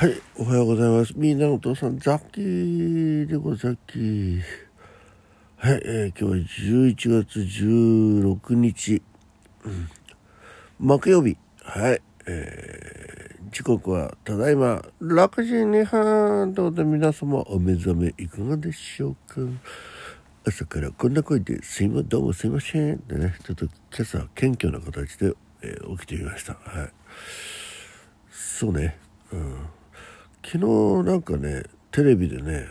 [0.00, 1.12] はい、おはようございます。
[1.14, 4.40] みんなのお父さん、ザッキーでござき。
[5.58, 9.02] はい、えー、今日は11月16日、
[9.62, 9.90] うん、
[10.78, 11.36] 木曜日。
[11.62, 19.42] はい、えー、時刻はただいま6時2分ということで皆様お目覚めいかがでしょうか
[20.46, 26.54] 朝からこんな声ですいまどうもすいませんでね、ちょっと今朝謙虚な形で、えー、起きてみました。
[26.54, 26.90] はい。
[28.30, 28.98] そうね。
[29.30, 29.79] うん
[30.44, 32.70] 昨日なんかねテレビでね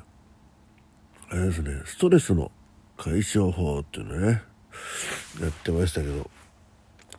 [1.29, 2.51] あれですねストレスの
[2.97, 4.41] 解消法っていうのね
[5.41, 6.29] やってましたけど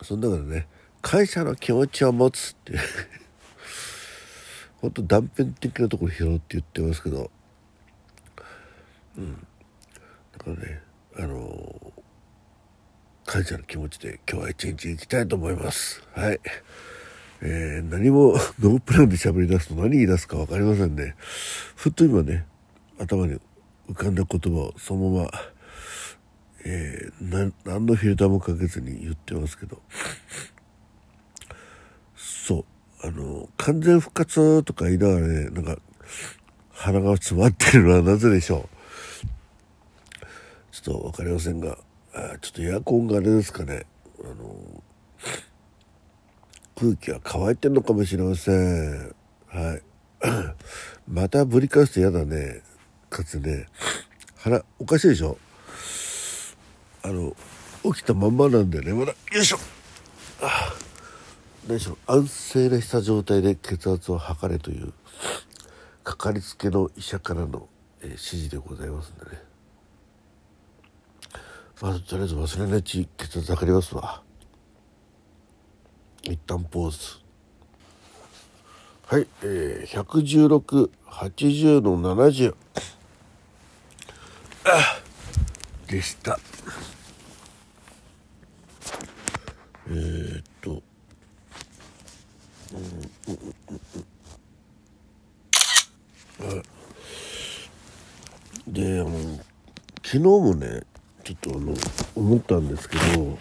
[0.03, 0.69] その中でね
[1.03, 2.79] 会社の気持ちを持つって
[4.81, 7.31] 本当断片的なところ拾って言ってますけど
[9.17, 9.47] うん。
[10.33, 10.83] だからね
[11.17, 11.93] あの
[13.27, 16.03] 感謝の気持ちで今日は一日行きたいと思います。
[16.15, 16.41] はい。
[17.43, 21.15] えー、何も ノープランで喋り出すと何言い出すか分かりませんね。
[21.77, 22.47] ふっと今ね、
[22.99, 23.39] 頭に
[23.89, 25.31] 浮かんだ言葉をそのまま、
[26.65, 29.81] えー、何のフィルターもかけずに言ってますけど、
[32.15, 32.67] そ
[33.03, 35.79] う、あの、完全復活とか言いながらね、なんか、
[36.73, 38.81] 鼻が詰まってるのはなぜでしょう。
[40.73, 41.79] ちょっと分かりませんが、
[42.15, 43.87] あちょっとエアコンがあれですかね、
[44.23, 44.83] あの、
[46.81, 49.15] 空気が乾いてんのかもしれません。
[49.49, 49.83] はい。
[51.07, 52.63] またぶり返すと嫌だね。
[53.11, 53.67] かつね
[54.39, 55.37] 腹おかしいでしょ？
[57.03, 57.37] あの
[57.83, 58.95] 起きたまんまなんでね。
[58.95, 59.59] まだよいしょ。
[61.69, 64.95] 何しろ安静にした状態で血圧を測れという
[66.03, 67.69] かかりつけの医者からの、
[68.01, 69.43] えー、指示でございますんでね。
[71.83, 74.23] まずとりあえず忘れないうち血圧測りますわ。
[76.23, 76.99] 一旦ポーズ。
[79.07, 82.55] はい、えー、11680の70
[85.89, 86.39] でした。
[89.89, 90.83] えー、っと。
[92.73, 93.55] うんうん
[96.41, 96.63] うんうん。
[98.73, 99.11] であの
[99.97, 100.83] 昨日もね
[101.25, 101.75] ちょっとあの
[102.15, 103.39] 思ったんですけど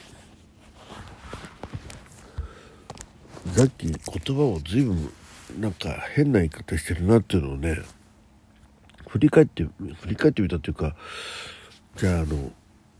[3.59, 3.97] さっき言
[4.37, 5.11] 葉を随分
[5.59, 7.77] なんか変な言い方してるなっていうのをね
[9.09, 10.95] 振り返って振り返ってみたというか
[11.97, 12.53] じゃああの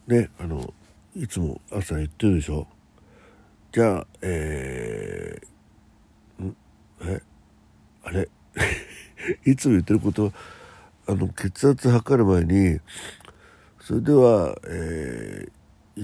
[0.08, 0.74] ねあの
[1.16, 2.68] いつも朝言ってるでしょ？
[3.72, 6.58] じゃあえー、ん？
[7.04, 7.22] え？
[8.04, 8.28] あれ？
[9.46, 10.34] いつも言ってること
[11.08, 12.82] あの血圧測る前に
[13.80, 16.04] それではえー、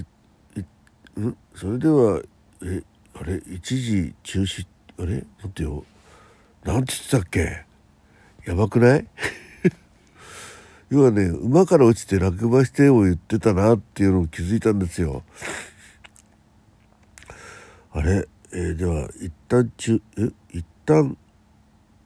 [1.20, 1.36] ん？
[1.54, 2.22] それでは
[2.62, 2.82] え
[3.18, 4.66] あれ一時中止
[4.98, 5.14] あれ？
[5.16, 5.84] 待ってよ。
[6.64, 7.64] なんて言ってたっけ？
[8.44, 9.06] やばくない？
[10.90, 15.22] 要はね馬から落ちて落馬してを言ってたなっていうのを気づいたんですよ。
[17.92, 20.30] あれ、えー、では一旦中え？
[20.52, 21.16] 一旦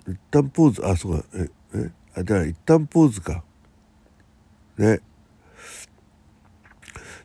[0.09, 0.87] 一旦ポーズ？
[0.87, 1.27] あそうか。
[1.35, 1.91] ええ？
[2.17, 3.43] あじゃあ一旦ポーズか。
[4.79, 5.01] ね。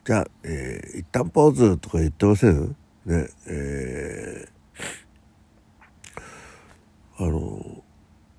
[0.03, 2.75] じゃあ、えー、一旦ポーズとか言ってません？
[3.05, 7.83] ねえー、あの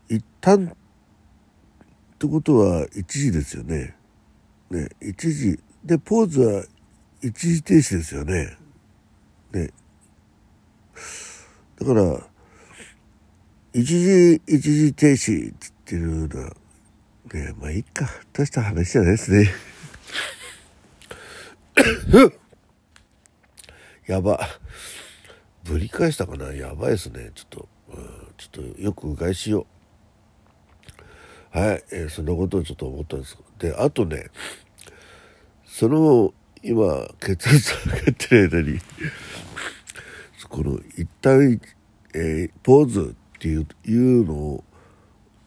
[0.08, 3.94] 一旦ってことは一時ですよね。
[4.70, 6.64] ね一時でポーズは
[7.22, 8.56] 一時停止ですよね。
[9.52, 9.70] ね
[11.78, 12.26] だから
[13.72, 16.50] 一時一時停止っていうのは
[17.32, 19.48] ねまあいいか大した話じゃないですね。
[24.06, 24.40] やば。
[25.64, 26.52] ぶり返したかな？
[26.52, 27.32] やばいですね。
[27.34, 28.04] ちょっと、うん、
[28.36, 29.66] ちょっとよくうがいしよ
[31.54, 31.58] う。
[31.58, 33.36] はい、えー、そんなことをちょっと思ったんです。
[33.58, 34.26] で、あとね、
[35.64, 38.78] その、今、血圧上がってる間に、
[40.48, 41.60] この一旦、
[42.14, 44.64] えー、ポーズっていういうの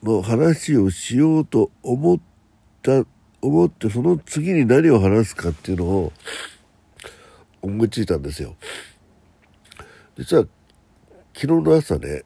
[0.03, 2.19] の話をしようと思っ
[2.81, 3.05] た、
[3.41, 6.13] 思ってその次に何を話すかっていうのを
[7.61, 8.55] 思いついたんですよ。
[10.17, 10.45] 実は
[11.33, 12.23] 昨日の朝ね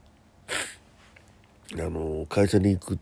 [1.76, 3.00] あの会社に行く、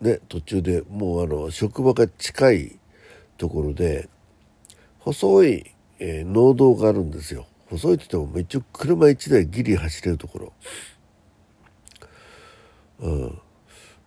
[0.00, 2.78] ね、途中でもうあの職場が近い
[3.36, 4.08] ところで
[4.98, 10.52] 細い、えー、農道があるんですよ細いって言っても一応車1台ギリ走れるところ。
[13.00, 13.38] うん、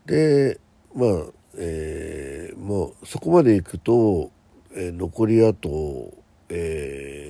[0.05, 0.59] で
[0.93, 1.09] まあ、
[1.57, 4.31] えー、もうそこまで行くと、
[4.75, 6.11] えー、残りあと、
[6.49, 7.20] えー、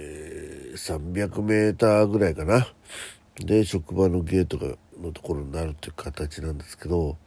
[0.88, 2.68] 300メーターぐらいかな。
[3.36, 7.18] で、職場のゲートがのところになるっていう形なんですけど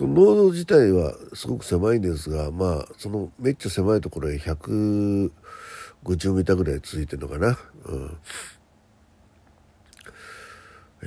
[0.00, 5.30] 農道自体はすごく狭いんですがまあそのめっちゃ狭いところへ150
[6.34, 7.58] メーターぐらい続いてるのかな。
[7.86, 8.16] うん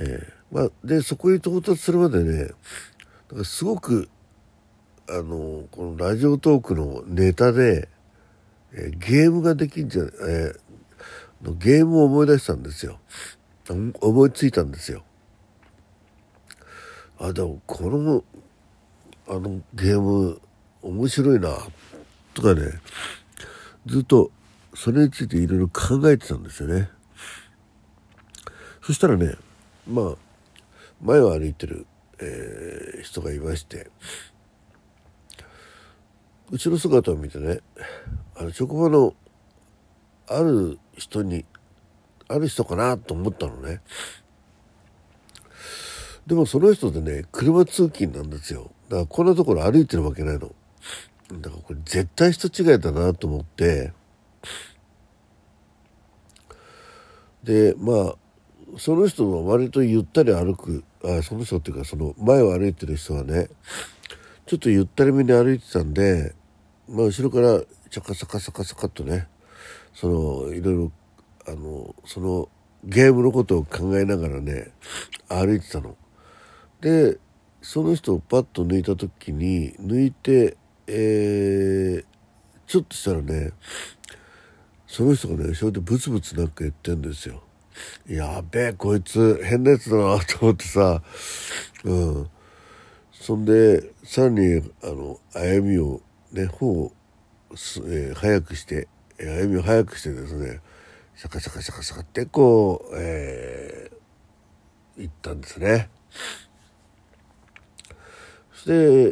[0.00, 2.54] ーまあ、でそこに到達するまでねだか
[3.38, 4.08] らすごく
[5.10, 7.88] あのこのラジオトークのネタで、
[8.72, 10.60] えー、ゲームができんじゃ、えー、
[11.42, 12.98] ゲームを思い出したんですよ。
[14.00, 15.02] 思いついたんですよ。
[17.18, 18.24] あでもこの
[19.28, 20.40] あのゲーム
[20.82, 21.56] 面白いな
[22.32, 22.62] とかね
[23.86, 24.30] ずっと
[24.74, 26.90] それについていろいろ考えてたんですよね。
[28.82, 29.34] そしたらね
[29.86, 30.14] まあ
[31.02, 31.86] 前を歩いてる、
[32.20, 33.90] えー、人がいまして
[36.50, 37.60] 後ろ姿を見てね
[38.36, 39.14] あの職場の
[40.26, 41.44] ある人に
[42.28, 43.80] ある人かなと思ったのね。
[46.26, 48.70] でもその人でね車通勤なんですよ。
[48.88, 50.54] だからこんなところ歩いてるわけないの。
[51.32, 53.92] だからこれ絶対人違いだなと思って。
[57.42, 58.14] でまあ
[58.78, 60.84] その人は割とゆったり歩く。
[61.04, 63.48] あその人っていうかその前を歩いてる人はね
[64.46, 66.34] ちょっとゆったりめに歩いてたんで、
[66.88, 69.28] まあ、後ろからチャカサカサカサカっとね
[69.94, 70.92] そのいろいろ
[71.46, 72.48] あのその
[72.84, 74.72] ゲームのことを考えながらね
[75.28, 75.96] 歩いてたの。
[76.80, 77.18] で
[77.60, 80.56] その人をパッと抜いた時に抜いて、
[80.86, 82.04] えー、
[82.66, 83.52] ちょっとしたらね
[84.86, 87.42] その人がね後ろでブツブツなんか言ってんですよ。
[88.06, 91.00] やべえこいつ変なやつだなと思ってさ
[91.84, 92.30] うん
[93.12, 96.00] そんでさらにあの歩みを
[96.32, 96.92] ね歩を、
[97.50, 98.88] えー、早くして
[99.18, 100.60] 歩みを早くしてですね
[101.16, 105.90] シャカシャカシャカシャカってこう、えー、行ったんですね。
[108.52, 108.64] そし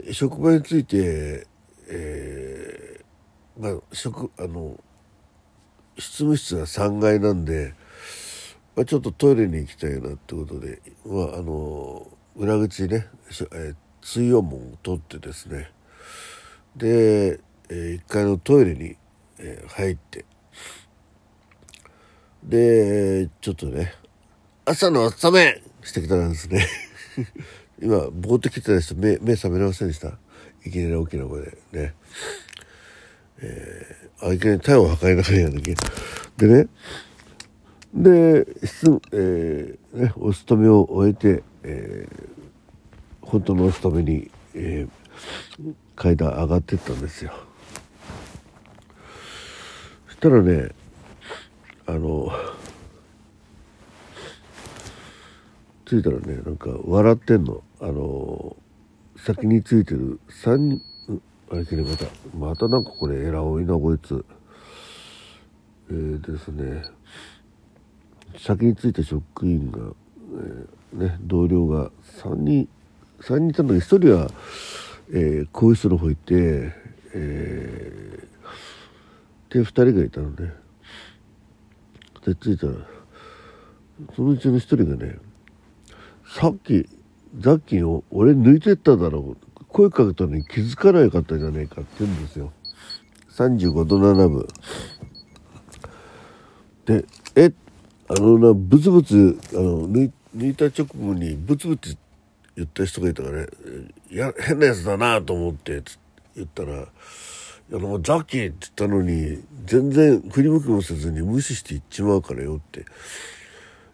[0.05, 1.47] て職場について、
[1.88, 4.79] えー、まあ職あの
[5.99, 7.75] 執務室が3階なんで
[8.76, 12.06] まあ、ちょっとトイレに行きたいなってことで、まあ、あの
[12.37, 13.06] 裏口ね、
[13.53, 15.70] えー、水温門を取ってですね
[16.76, 18.97] で、えー、1階のトイレに、
[19.38, 20.24] えー、入って。
[22.44, 23.92] でちょっとね
[24.64, 26.66] 朝の朝めしてきたんですね。
[27.82, 30.18] 今ぼーっと来てた人目目覚めれませんでした？
[30.64, 31.58] いきなり大きな声で。
[31.72, 31.94] ね。
[33.38, 35.74] えー、あいきなり体を破壊ながらやんなきゃ
[36.38, 36.68] でね
[37.94, 47.32] で、えーね、お勤めを終えて、えー、本当のお勤めに、えー、階段上がってったんですよ。
[50.20, 50.70] たらね
[51.86, 52.30] あの
[55.84, 57.62] 着いたらねなんか笑ってんの。
[57.80, 58.56] あの
[59.18, 60.82] 先についてる3人
[61.50, 63.32] あれけれまたまたなんかこれ偉い
[63.64, 64.24] なこいつ。
[65.88, 66.82] えー、ですね。
[68.38, 71.90] 先についた職員が、えー、ね、同僚が
[72.22, 72.69] 3人
[73.20, 74.30] 3人いたんだけど1人は、
[75.10, 76.72] えー、更衣室の方行って、
[77.14, 78.35] えー、
[79.56, 80.53] で2人がいたのね
[82.26, 82.73] で着いたら
[84.14, 85.17] そのうちの1人がね
[86.26, 86.87] さっき
[87.38, 92.53] ザッキーを俺抜いてっただろう声かけたのに気づかないかったじゃねえかって言うんですよ。
[93.31, 94.48] 35度7分。
[96.86, 97.53] でえ
[98.08, 100.10] あのなブツブツあの抜
[100.48, 101.96] いた直後にブツブツ
[102.56, 103.48] 言った人がいたからね
[104.10, 105.82] や変なやつだなと思って
[106.34, 106.86] 言ったら
[107.70, 112.87] 「いやもうザッキー」って言ったのに全然振り向きもせずに無視して言っちまうからよって。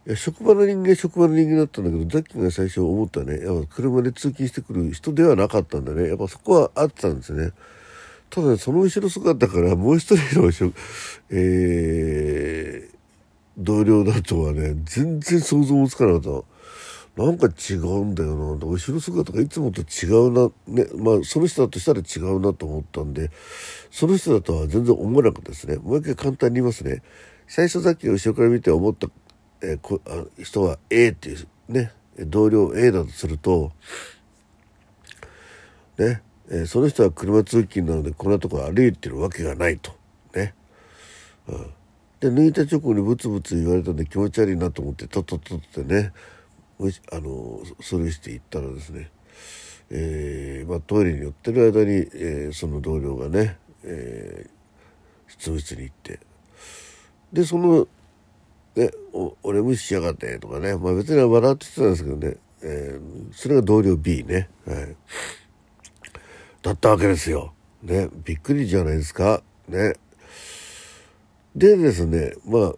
[0.04, 6.08] いや職場の人間職場の人間だったんだけどザッキーが最初思ったねやっぱ車で通勤してくる人ではなかったんだね。
[6.08, 7.52] やっぱそこはあったんですね。
[8.28, 10.50] ただ、その後ろ姿からもう一人の、
[11.30, 12.96] えー、
[13.58, 16.51] 同僚だとはね全然想像もつかなかった
[17.16, 18.66] なんか違うんだよな。
[18.66, 20.50] 後ろ姿がいつもと違うな。
[20.66, 23.30] ねまあその人だとしたら違うなと思ったんで
[23.90, 25.76] その人だとは全然思わなかったですね。
[25.76, 27.02] もう一回簡単に言いますね。
[27.46, 29.08] 最初さっき後ろから見て思った、
[29.60, 33.72] えー、こあ人は A っていうね同僚 A だとすると
[35.98, 39.92] ね、えー、その人は車通勤なのでこんなとこ歩いてるわけがないと。
[40.34, 40.54] ね、
[41.46, 41.66] うん。
[42.20, 46.12] で抜いた直後にブツブツ言われたんで気持ち悪いなと思ってとっとっとってね。
[46.80, 49.10] あのそれして行ったらですね、
[49.90, 56.20] えーまあ、トイレに寄ってる間に、えー、その同僚がね、えー、執務室に行って
[57.32, 57.86] でその
[58.74, 58.90] ね、
[59.42, 64.96] 俺無視しやがってとかね、まあ別に笑ってたんですけどね、えー、それが同僚 B ね、はい。
[66.62, 67.52] だったわけですよ。
[67.82, 69.42] ね、びっくりじゃないですか。
[69.68, 69.94] ね。
[71.54, 72.72] でですね、まあ、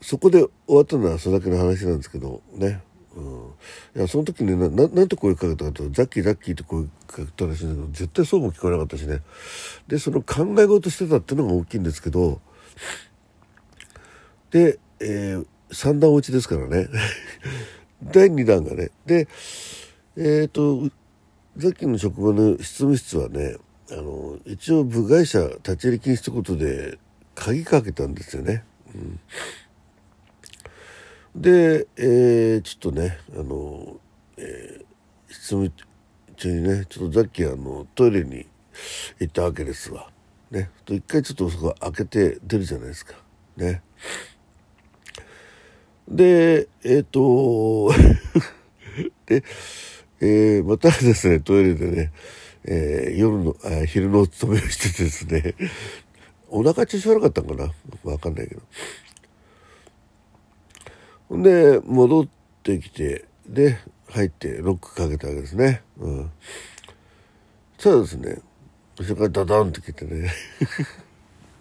[0.00, 2.82] そこで終わったのはそれだけの話なんですけど、ね。
[3.18, 9.22] うん、いやその時になななんて声かけたかとザッキーザッキーって声かけたらしいんだけど絶対そうも聞こえなかったしね。
[9.88, 12.40] でその考え事してたっていうのが大きいんですけど
[14.52, 16.88] で、えー、3段落ちですからね。
[18.12, 18.90] 第2弾がね。
[19.04, 19.26] で
[20.16, 20.88] えっ、ー、と
[21.56, 23.56] ザッキーの職場の執務室はね
[23.90, 26.98] あの一応部外者立ち入り禁止ってことで
[27.34, 28.62] 鍵かけたんですよね。
[28.94, 29.20] うん。
[31.34, 34.00] で、えー、ちょっとねあの、
[34.36, 35.72] えー、質問
[36.36, 38.46] 中にねちょっとさっきあのトイレに
[39.18, 40.10] 行ったわけですわ。
[40.50, 43.14] ね、一回ちょっとそこ開けて出るじゃないですか。
[43.56, 43.82] ね。
[46.08, 47.92] でえっ、ー、と
[49.26, 49.44] で、
[50.20, 52.12] えー、またですねトイレでね、
[52.64, 55.54] えー、夜のあ昼のお勤めをしてですね
[56.48, 57.70] お腹調子悪かったんかな？
[58.10, 58.62] わかんないけど
[61.30, 62.26] で戻っ
[62.62, 63.78] てきてで
[64.10, 65.82] 入ってロックかけたわけですね。
[65.98, 66.30] うん。
[67.78, 68.42] そしたらですね
[68.98, 70.30] 後ろからダダンって来てね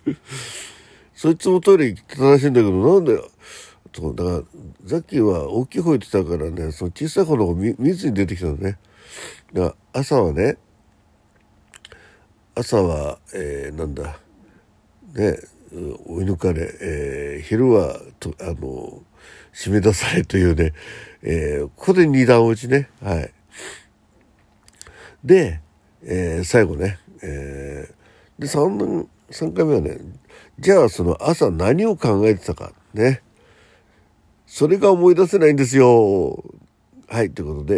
[1.13, 3.21] そいつもトイレ行ってたらしいんだけどなんで
[3.93, 4.43] そうだから
[4.85, 8.79] ザッキーは大きい方行ってたからねその小さい方の方見見ずに出てきたのね。
[9.53, 10.57] だから朝はね
[12.55, 14.19] 朝は、えー、なんだ
[15.13, 15.37] ね
[15.71, 19.03] 追い抜かれ、えー、昼はとあの
[19.53, 20.73] 締め出されというね、
[21.23, 22.89] えー、ここで二段落ちね。
[23.01, 23.31] はい。
[25.23, 25.61] で、
[26.03, 29.97] えー、最後ね、えー、で、3, 3回目はね、
[30.59, 33.21] じゃあその朝何を考えてたか、ね。
[34.45, 36.43] それが思い出せないんですよ。
[37.09, 37.75] はい、ということで、